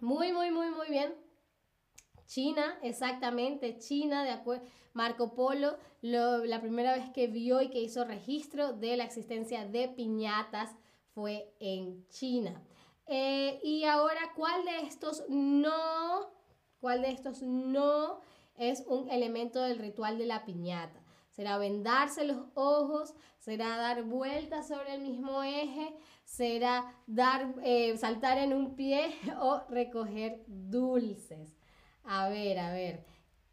Muy, 0.00 0.32
muy, 0.32 0.50
muy, 0.50 0.70
muy 0.70 0.88
bien. 0.88 1.14
China, 2.30 2.78
exactamente, 2.82 3.76
China, 3.78 4.22
de 4.22 4.30
acuerdo. 4.30 4.64
Marco 4.92 5.34
Polo, 5.34 5.76
la 6.00 6.60
primera 6.60 6.94
vez 6.94 7.10
que 7.10 7.26
vio 7.26 7.60
y 7.60 7.70
que 7.70 7.80
hizo 7.80 8.04
registro 8.04 8.72
de 8.72 8.96
la 8.96 9.02
existencia 9.02 9.66
de 9.66 9.88
piñatas 9.88 10.70
fue 11.12 11.52
en 11.58 12.06
China. 12.08 12.62
Eh, 13.06 13.58
y 13.64 13.84
ahora, 13.84 14.20
¿cuál 14.36 14.64
de 14.64 14.86
estos 14.86 15.24
no, 15.28 16.30
cuál 16.80 17.02
de 17.02 17.10
estos 17.10 17.42
no 17.42 18.20
es 18.54 18.84
un 18.86 19.10
elemento 19.10 19.60
del 19.62 19.80
ritual 19.80 20.16
de 20.16 20.26
la 20.26 20.44
piñata? 20.44 21.02
será 21.30 21.58
vendarse 21.58 22.24
los 22.24 22.48
ojos, 22.54 23.14
será 23.38 23.76
dar 23.76 24.02
vueltas 24.02 24.68
sobre 24.68 24.94
el 24.94 25.00
mismo 25.00 25.42
eje, 25.42 25.96
será 26.24 26.94
dar, 27.06 27.54
eh, 27.62 27.96
saltar 27.96 28.36
en 28.38 28.52
un 28.52 28.76
pie 28.76 29.14
o 29.40 29.62
recoger 29.70 30.44
dulces. 30.46 31.59
A 32.04 32.28
ver, 32.28 32.58
a 32.58 32.72
ver, 32.72 33.04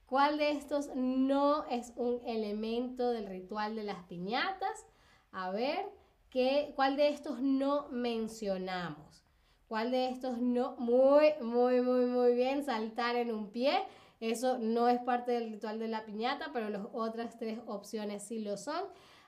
¿cuál 0.05 0.37
de 0.37 0.51
estos 0.51 0.89
no 0.95 1.65
es 1.65 1.93
un 1.95 2.21
elemento 2.25 3.11
del 3.11 3.27
ritual 3.27 3.75
de 3.75 3.83
las 3.83 4.03
piñatas? 4.05 4.85
A 5.31 5.51
ver, 5.51 5.85
¿qué, 6.29 6.73
¿cuál 6.75 6.95
de 6.95 7.09
estos 7.09 7.39
no 7.41 7.87
mencionamos? 7.89 9.23
¿Cuál 9.67 9.91
de 9.91 10.09
estos 10.09 10.37
no? 10.37 10.75
Muy, 10.77 11.33
muy, 11.41 11.81
muy, 11.81 12.05
muy 12.05 12.33
bien, 12.33 12.63
saltar 12.63 13.17
en 13.17 13.33
un 13.33 13.51
pie. 13.51 13.83
Eso 14.19 14.57
no 14.57 14.87
es 14.87 14.99
parte 15.01 15.33
del 15.33 15.51
ritual 15.51 15.77
de 15.77 15.89
la 15.89 16.05
piñata, 16.05 16.51
pero 16.53 16.69
las 16.69 16.87
otras 16.93 17.37
tres 17.37 17.59
opciones 17.67 18.23
sí 18.23 18.39
lo 18.39 18.57
son. 18.57 18.85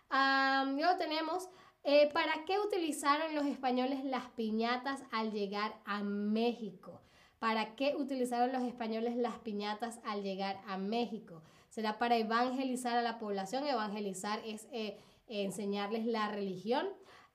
luego 0.09 0.97
tenemos, 0.97 1.49
eh, 1.83 2.09
¿para 2.13 2.45
qué 2.45 2.57
utilizaron 2.57 3.35
los 3.35 3.45
españoles 3.45 4.03
las 4.05 4.29
piñatas 4.31 5.03
al 5.11 5.31
llegar 5.31 5.75
a 5.85 6.01
México? 6.03 7.01
¿Para 7.39 7.75
qué 7.75 7.95
utilizaron 7.95 8.51
los 8.51 8.63
españoles 8.63 9.15
las 9.15 9.39
piñatas 9.39 9.99
al 10.03 10.23
llegar 10.23 10.61
a 10.67 10.77
México? 10.77 11.41
¿Será 11.69 11.97
para 11.97 12.17
evangelizar 12.17 12.97
a 12.97 13.01
la 13.01 13.17
población? 13.17 13.65
Evangelizar 13.65 14.41
es 14.45 14.67
eh, 14.71 14.99
enseñarles 15.27 16.05
la 16.05 16.29
religión. 16.29 16.87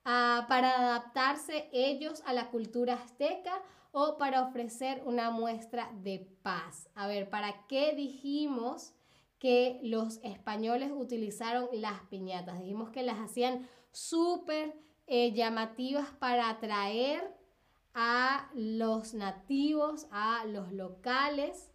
Ah, 0.04 0.44
para 0.48 0.78
adaptarse 0.78 1.70
ellos 1.72 2.22
a 2.26 2.34
la 2.34 2.50
cultura 2.50 2.94
azteca 2.94 3.62
o 3.92 4.18
para 4.18 4.42
ofrecer 4.42 5.02
una 5.06 5.30
muestra 5.30 5.90
de 6.02 6.28
paz. 6.42 6.90
A 6.94 7.06
ver, 7.06 7.30
¿para 7.30 7.66
qué 7.66 7.94
dijimos 7.94 8.92
que 9.38 9.80
los 9.82 10.18
españoles 10.22 10.90
utilizaron 10.94 11.68
las 11.72 12.02
piñatas? 12.10 12.60
Dijimos 12.60 12.90
que 12.90 13.02
las 13.02 13.18
hacían 13.18 13.66
súper 13.92 14.76
eh, 15.06 15.32
llamativas 15.32 16.08
para 16.18 16.50
atraer 16.50 17.34
a 17.94 18.50
los 18.54 19.14
nativos, 19.14 20.06
a 20.10 20.44
los 20.46 20.72
locales. 20.72 21.70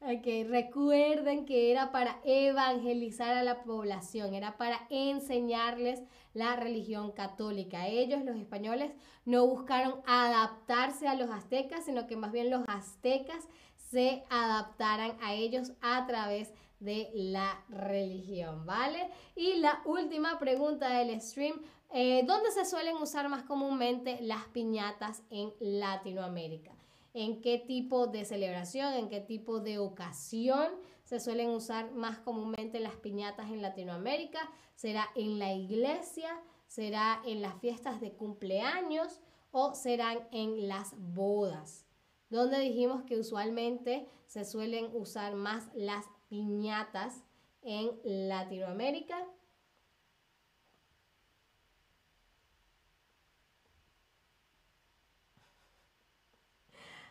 Ok, 0.00 0.26
recuerden 0.48 1.44
que 1.44 1.72
era 1.72 1.90
para 1.90 2.20
evangelizar 2.24 3.34
a 3.36 3.42
la 3.42 3.64
población, 3.64 4.32
era 4.34 4.56
para 4.56 4.86
enseñarles 4.90 6.02
la 6.34 6.54
religión 6.54 7.10
católica. 7.12 7.88
Ellos, 7.88 8.24
los 8.24 8.36
españoles, 8.36 8.92
no 9.24 9.46
buscaron 9.46 10.00
adaptarse 10.06 11.08
a 11.08 11.14
los 11.14 11.30
aztecas, 11.30 11.84
sino 11.84 12.06
que 12.06 12.16
más 12.16 12.30
bien 12.30 12.48
los 12.48 12.62
aztecas 12.68 13.48
se 13.90 14.24
adaptaran 14.30 15.16
a 15.22 15.34
ellos 15.34 15.72
a 15.80 16.06
través 16.06 16.52
de 16.80 17.10
la 17.14 17.64
religión, 17.68 18.66
¿vale? 18.66 19.10
Y 19.34 19.54
la 19.54 19.82
última 19.84 20.38
pregunta 20.38 20.90
del 20.90 21.20
stream, 21.20 21.60
eh, 21.90 22.22
¿dónde 22.26 22.50
se 22.52 22.64
suelen 22.64 22.96
usar 22.96 23.28
más 23.28 23.42
comúnmente 23.44 24.18
las 24.20 24.44
piñatas 24.48 25.22
en 25.30 25.52
Latinoamérica? 25.60 26.78
en 27.14 27.40
qué 27.42 27.58
tipo 27.58 28.06
de 28.06 28.24
celebración, 28.24 28.92
en 28.94 29.08
qué 29.08 29.20
tipo 29.20 29.58
de 29.58 29.78
ocasión 29.78 30.68
se 31.02 31.18
suelen 31.18 31.50
usar 31.50 31.90
más 31.92 32.18
comúnmente 32.18 32.78
las 32.78 32.94
piñatas 32.94 33.50
en 33.50 33.60
Latinoamérica. 33.60 34.38
¿Será 34.76 35.08
en 35.16 35.40
la 35.40 35.52
iglesia? 35.52 36.30
¿Será 36.68 37.20
en 37.24 37.42
las 37.42 37.58
fiestas 37.60 38.00
de 38.00 38.12
cumpleaños? 38.12 39.20
¿O 39.50 39.74
serán 39.74 40.28
en 40.30 40.68
las 40.68 40.94
bodas? 40.96 41.87
Donde 42.30 42.58
dijimos 42.60 43.02
que 43.04 43.18
usualmente 43.18 44.06
se 44.26 44.44
suelen 44.44 44.90
usar 44.92 45.34
más 45.34 45.70
las 45.74 46.04
piñatas 46.28 47.24
en 47.62 47.98
Latinoamérica. 48.04 49.26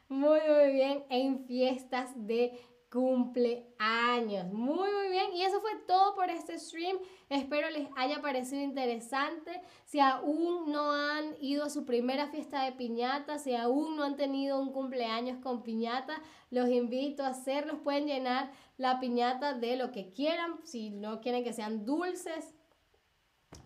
Muy, 0.10 0.40
muy 0.40 0.72
bien. 0.72 1.04
En 1.10 1.46
fiestas 1.46 2.12
de 2.16 2.60
cumpleaños. 2.92 4.52
Muy, 4.54 4.90
muy 4.92 5.10
bien. 5.10 5.34
Y 5.34 5.44
eso 5.44 5.60
fue 5.60 5.76
todo 5.88 6.16
por 6.16 6.30
este 6.30 6.58
stream. 6.58 6.98
Espero 7.30 7.70
les 7.70 7.88
haya 7.98 8.22
parecido 8.22 8.62
interesante. 8.62 9.62
Si 9.86 10.00
aún 10.00 10.72
no 10.72 10.92
han 10.92 11.36
su 11.70 11.86
primera 11.86 12.28
fiesta 12.28 12.64
de 12.64 12.72
piñata, 12.72 13.40
si 13.40 13.56
aún 13.56 13.96
no 13.96 14.04
han 14.04 14.16
tenido 14.16 14.60
un 14.60 14.72
cumpleaños 14.72 15.40
con 15.40 15.64
piñata, 15.64 16.22
los 16.50 16.70
invito 16.70 17.24
a 17.24 17.30
hacerlos. 17.30 17.80
Pueden 17.84 18.08
llenar 18.08 18.52
la 18.78 19.00
piñata 19.00 19.54
de 19.54 19.76
lo 19.76 19.92
que 19.92 20.12
quieran. 20.12 20.60
Si 20.64 20.90
no 20.90 21.22
quieren 21.22 21.44
que 21.44 21.54
sean 21.54 21.86
dulces, 21.86 22.54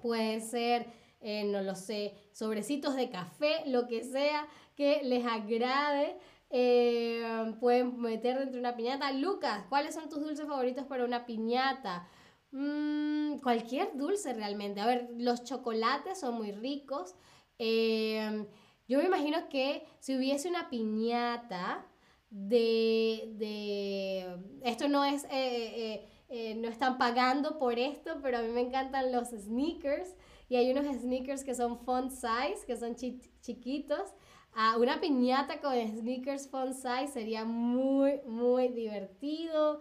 puede 0.02 0.42
ser, 0.42 0.88
eh, 1.22 1.44
no 1.46 1.62
lo 1.62 1.76
sé, 1.76 2.16
sobrecitos 2.34 2.96
de 2.96 3.10
café, 3.10 3.64
lo 3.68 3.88
que 3.88 4.04
sea 4.04 4.48
que 4.76 5.02
les 5.04 5.26
agrade. 5.26 6.18
Eh, 6.50 7.56
pueden 7.60 8.00
meter 8.02 8.38
dentro 8.38 8.56
de 8.56 8.60
una 8.60 8.76
piñata. 8.76 9.12
Lucas, 9.14 9.64
¿cuáles 9.70 9.96
son 9.96 10.10
tus 10.10 10.20
dulces 10.22 10.46
favoritos 10.46 10.86
para 10.86 11.06
una 11.06 11.26
piñata? 11.26 12.08
Mm, 12.52 13.38
cualquier 13.40 13.96
dulce 13.96 14.34
realmente. 14.34 14.82
A 14.82 14.86
ver, 14.86 15.10
los 15.18 15.44
chocolates 15.44 16.20
son 16.20 16.36
muy 16.36 16.52
ricos. 16.52 17.16
Eh, 17.64 18.48
yo 18.88 18.98
me 18.98 19.06
imagino 19.06 19.48
que 19.48 19.86
si 20.00 20.18
hubiese 20.18 20.50
una 20.50 20.70
piñata 20.70 21.86
de... 22.32 23.34
de 23.36 24.26
esto 24.64 24.88
no 24.88 25.06
es... 25.06 25.28
Eh, 25.30 26.08
no 26.56 26.70
están 26.70 26.98
pagando 26.98 27.60
por 27.60 27.78
esto, 27.78 28.20
pero 28.22 28.38
a 28.38 28.42
mí 28.42 28.48
me 28.50 28.62
encantan 28.62 29.12
los 29.12 29.30
sneakers. 29.30 30.16
Y 30.48 30.56
hay 30.56 30.72
unos 30.72 30.86
sneakers 30.86 31.44
que 31.44 31.54
son 31.54 31.78
font 31.80 32.10
size, 32.10 32.66
que 32.66 32.78
son 32.78 32.96
chiquitos 32.96 34.14
una 34.78 35.00
piñata 35.00 35.62
con 35.62 35.74
sneakers 35.74 36.48
font 36.48 36.74
size 36.74 37.08
sería 37.08 37.46
muy, 37.46 38.22
muy 38.26 38.70
divertido. 38.70 39.80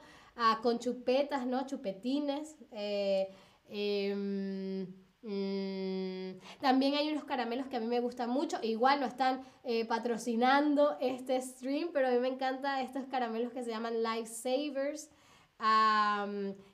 con 0.62 0.78
chupetas, 0.78 1.46
¿no? 1.46 1.66
Chupetines. 1.66 2.56
Eh, 2.72 3.28
em, 3.68 4.86
mm, 5.22 6.60
también 6.60 6.94
hay 6.94 7.10
unos 7.10 7.24
caramelos 7.24 7.66
que 7.66 7.76
a 7.76 7.80
mí 7.80 7.86
me 7.86 8.00
gustan 8.00 8.30
mucho. 8.30 8.58
Igual 8.62 9.00
no 9.00 9.06
están 9.06 9.42
eh, 9.64 9.84
patrocinando 9.84 10.96
este 11.00 11.40
stream, 11.40 11.90
pero 11.92 12.08
a 12.08 12.10
mí 12.10 12.18
me 12.18 12.28
encantan 12.28 12.80
estos 12.80 13.06
caramelos 13.06 13.52
que 13.52 13.62
se 13.62 13.70
llaman 13.70 14.02
Lifesavers. 14.02 15.10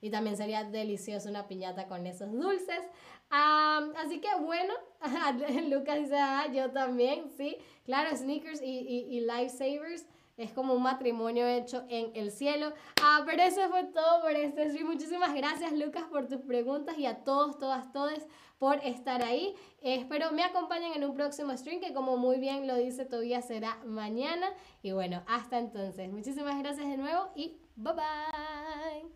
y 0.00 0.10
también 0.10 0.36
sería 0.36 0.64
delicioso 0.64 1.28
una 1.28 1.48
piñata 1.48 1.86
con 1.88 2.06
esos 2.06 2.30
dulces. 2.32 2.82
así 3.30 4.20
que 4.20 4.28
bueno, 4.40 4.74
Lucas 5.68 5.98
dice, 5.98 6.16
ah, 6.18 6.46
yo 6.52 6.70
también, 6.70 7.30
sí. 7.36 7.56
Claro, 7.84 8.16
sneakers 8.16 8.60
y, 8.62 8.80
y, 8.80 9.16
y 9.16 9.20
lifesavers 9.20 10.06
es 10.36 10.52
como 10.52 10.74
un 10.74 10.82
matrimonio 10.82 11.46
hecho 11.46 11.84
en 11.88 12.10
el 12.14 12.30
cielo. 12.30 12.72
Ah, 13.02 13.22
pero 13.26 13.42
eso 13.42 13.68
fue 13.70 13.84
todo 13.84 14.22
por 14.22 14.32
este 14.32 14.68
stream. 14.68 14.86
Muchísimas 14.86 15.34
gracias, 15.34 15.72
Lucas, 15.72 16.04
por 16.10 16.26
tus 16.28 16.40
preguntas 16.42 16.98
y 16.98 17.06
a 17.06 17.24
todos, 17.24 17.58
todas, 17.58 17.92
todes 17.92 18.26
por 18.58 18.78
estar 18.84 19.22
ahí. 19.22 19.54
espero 19.82 20.32
me 20.32 20.42
acompañen 20.42 20.92
en 20.94 21.04
un 21.04 21.14
próximo 21.14 21.56
stream 21.56 21.80
que 21.80 21.92
como 21.92 22.16
muy 22.16 22.38
bien 22.38 22.66
lo 22.66 22.76
dice 22.76 23.04
todavía 23.04 23.42
será 23.42 23.78
mañana. 23.84 24.48
Y 24.82 24.92
bueno, 24.92 25.22
hasta 25.26 25.58
entonces. 25.58 26.10
Muchísimas 26.10 26.58
gracias 26.58 26.88
de 26.88 26.96
nuevo 26.96 27.30
y 27.34 27.58
bye 27.76 27.92
bye. 27.94 29.15